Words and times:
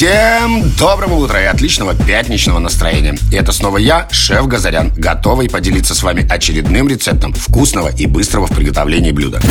Всем 0.00 0.62
доброго 0.78 1.16
утра 1.16 1.42
и 1.42 1.44
отличного 1.44 1.94
пятничного 1.94 2.58
настроения. 2.58 3.18
И 3.30 3.36
это 3.36 3.52
снова 3.52 3.76
я, 3.76 4.08
шеф 4.10 4.46
Газарян, 4.46 4.94
готовый 4.96 5.50
поделиться 5.50 5.94
с 5.94 6.02
вами 6.02 6.26
очередным 6.26 6.88
рецептом 6.88 7.34
вкусного 7.34 7.88
и 7.88 8.06
быстрого 8.06 8.46
в 8.46 8.50
приготовлении 8.50 9.12
блюда. 9.12 9.42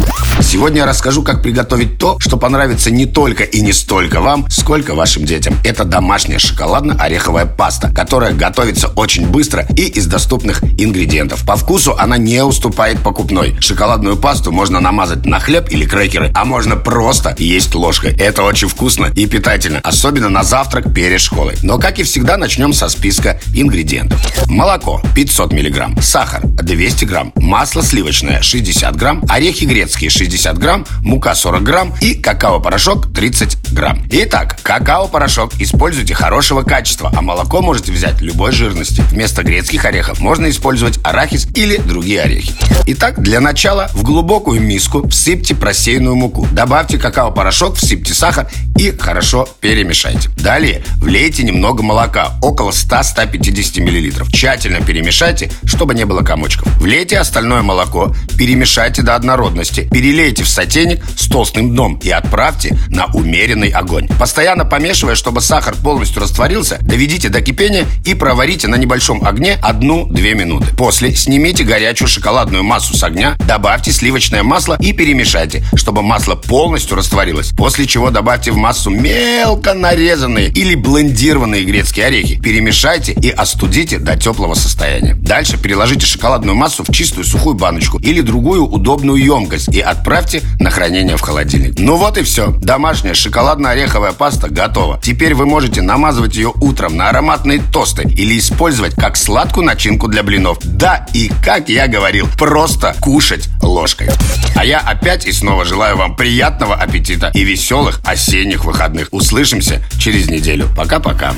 Сегодня 0.41 0.79
я 0.79 0.85
расскажу, 0.87 1.21
как 1.21 1.43
приготовить 1.43 1.99
то, 1.99 2.17
что 2.19 2.37
понравится 2.37 2.89
не 2.89 3.05
только 3.05 3.43
и 3.43 3.61
не 3.61 3.73
столько 3.73 4.21
вам, 4.21 4.49
сколько 4.49 4.95
вашим 4.95 5.23
детям. 5.23 5.55
Это 5.63 5.83
домашняя 5.83 6.39
шоколадно-ореховая 6.39 7.45
паста, 7.45 7.93
которая 7.93 8.33
готовится 8.33 8.87
очень 8.87 9.27
быстро 9.27 9.67
и 9.75 9.83
из 9.83 10.07
доступных 10.07 10.63
ингредиентов. 10.63 11.45
По 11.45 11.57
вкусу 11.57 11.95
она 11.95 12.17
не 12.17 12.43
уступает 12.43 13.03
покупной. 13.03 13.55
Шоколадную 13.59 14.17
пасту 14.17 14.51
можно 14.51 14.79
намазать 14.79 15.27
на 15.27 15.39
хлеб 15.39 15.67
или 15.69 15.85
крекеры, 15.85 16.31
а 16.33 16.43
можно 16.43 16.75
просто 16.75 17.35
есть 17.37 17.75
ложкой. 17.75 18.17
Это 18.17 18.41
очень 18.41 18.67
вкусно 18.67 19.11
и 19.15 19.27
питательно, 19.27 19.79
особенно 19.83 20.29
на 20.29 20.38
завтрак 20.43 20.93
перед 20.93 21.21
школой. 21.21 21.55
Но, 21.63 21.77
как 21.77 21.99
и 21.99 22.03
всегда, 22.03 22.37
начнем 22.37 22.73
со 22.73 22.89
списка 22.89 23.39
ингредиентов. 23.53 24.19
Молоко 24.47 25.01
500 25.15 25.53
мг, 25.53 26.01
сахар 26.01 26.41
200 26.45 27.05
грамм, 27.05 27.31
масло 27.35 27.83
сливочное 27.83 28.41
60 28.41 28.95
грамм, 28.95 29.23
орехи 29.29 29.65
грецкие 29.65 30.09
60 30.09 30.57
грамм, 30.57 30.85
мука 31.01 31.35
40 31.35 31.63
грамм 31.63 31.93
и 32.01 32.15
какао-порошок 32.15 33.13
30 33.13 33.73
грамм. 33.73 34.03
Итак, 34.11 34.59
какао-порошок 34.61 35.53
используйте 35.59 36.13
хорошего 36.13 36.63
качества, 36.63 37.11
а 37.15 37.21
молоко 37.21 37.61
можете 37.61 37.91
взять 37.91 38.21
любой 38.21 38.51
жирности. 38.51 39.03
Вместо 39.11 39.43
грецких 39.43 39.85
орехов 39.85 40.19
можно 40.19 40.49
использовать 40.49 40.99
арахис 41.03 41.47
или 41.55 41.77
другие 41.77 42.21
орехи. 42.21 42.53
Итак, 42.87 43.21
для 43.21 43.39
начала 43.39 43.89
в 43.93 44.03
глубокую 44.03 44.61
миску 44.61 45.07
всыпьте 45.07 45.55
просеянную 45.55 46.15
муку. 46.15 46.47
Добавьте 46.51 46.97
какао-порошок, 46.97 47.75
всыпьте 47.75 48.13
сахар 48.13 48.49
и 48.77 48.91
хорошо 48.97 49.47
перемешайте. 49.59 50.28
Далее 50.37 50.83
влейте 50.97 51.43
немного 51.43 51.83
молока, 51.83 52.33
около 52.41 52.71
100-150 52.71 53.81
мл. 53.81 54.25
Тщательно 54.31 54.81
перемешайте, 54.81 55.51
чтобы 55.65 55.93
не 55.93 56.05
было 56.05 56.21
комочков. 56.21 56.67
Влейте 56.79 57.17
остальное 57.17 57.61
молоко, 57.61 58.13
перемешайте 58.37 59.01
до 59.01 59.15
однородности, 59.15 59.87
перелейте 59.91 60.43
в 60.43 60.49
сотейник 60.49 61.03
с 61.17 61.27
толстым 61.27 61.71
дном 61.71 61.99
и 62.01 62.09
отправьте 62.09 62.77
на 62.89 63.05
умеренный 63.07 63.69
огонь. 63.69 64.07
Постоянно 64.19 64.65
помешивая, 64.65 65.15
чтобы 65.15 65.41
сахар 65.41 65.75
полностью 65.75 66.21
растворился, 66.21 66.77
доведите 66.81 67.29
до 67.29 67.41
кипения 67.41 67.85
и 68.05 68.13
проварите 68.13 68.67
на 68.67 68.75
небольшом 68.75 69.25
огне 69.25 69.59
1-2 69.61 70.33
минуты. 70.33 70.75
После 70.75 71.15
снимите 71.15 71.63
горячую 71.63 72.07
шоколадную 72.07 72.63
массу 72.63 72.95
с 72.95 73.03
огня, 73.03 73.35
добавьте 73.47 73.91
сливочное 73.91 74.43
масло 74.43 74.77
и 74.79 74.93
перемешайте, 74.93 75.63
чтобы 75.75 76.01
масло 76.01 76.35
полностью 76.35 76.97
растворилось. 76.97 77.51
После 77.57 77.85
чего 77.85 78.09
добавьте 78.09 78.51
в 78.51 78.57
массу 78.57 78.89
мелко 78.89 79.73
нарезанные 80.09 80.47
или 80.47 80.73
блендированные 80.73 81.63
грецкие 81.63 82.07
орехи. 82.07 82.39
Перемешайте 82.41 83.13
и 83.13 83.29
остудите 83.29 83.99
до 83.99 84.17
теплого 84.17 84.55
состояния. 84.55 85.13
Дальше 85.13 85.61
переложите 85.61 86.07
шоколадную 86.07 86.55
массу 86.55 86.83
в 86.83 86.91
чистую 86.91 87.25
сухую 87.25 87.55
баночку 87.55 87.99
или 87.99 88.21
другую 88.21 88.65
удобную 88.65 89.23
емкость 89.23 89.69
и 89.69 89.79
отправьте 89.79 90.41
на 90.59 90.71
хранение 90.71 91.15
в 91.15 91.21
холодильник. 91.21 91.75
Ну 91.77 91.95
вот 91.95 92.17
и 92.17 92.23
все. 92.23 92.47
Домашняя 92.59 93.13
шоколадно-ореховая 93.13 94.13
паста 94.13 94.49
готова. 94.49 94.99
Теперь 95.03 95.35
вы 95.35 95.45
можете 95.45 95.83
намазывать 95.83 96.35
ее 96.35 96.51
утром 96.59 96.97
на 96.97 97.09
ароматные 97.09 97.61
тосты 97.71 98.01
или 98.01 98.39
использовать 98.39 98.95
как 98.95 99.15
сладкую 99.15 99.67
начинку 99.67 100.07
для 100.07 100.23
блинов. 100.23 100.57
Да, 100.63 101.05
и 101.13 101.31
как 101.45 101.69
я 101.69 101.87
говорил, 101.87 102.27
просто 102.35 102.95
кушать 102.99 103.47
ложкой. 103.69 104.09
А 104.55 104.65
я 104.65 104.79
опять 104.79 105.25
и 105.25 105.31
снова 105.31 105.65
желаю 105.65 105.97
вам 105.97 106.15
приятного 106.15 106.75
аппетита 106.75 107.31
и 107.33 107.43
веселых 107.43 108.01
осенних 108.03 108.65
выходных. 108.65 109.09
Услышимся 109.11 109.83
через 109.99 110.29
неделю. 110.29 110.69
Пока-пока. 110.75 111.33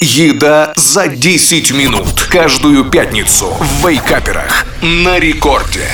Еда 0.00 0.72
за 0.76 1.08
10 1.08 1.72
минут. 1.72 2.28
Каждую 2.30 2.86
пятницу 2.86 3.54
в 3.60 3.86
Вейкаперах. 3.86 4.66
На 4.80 5.18
рекорде. 5.18 5.88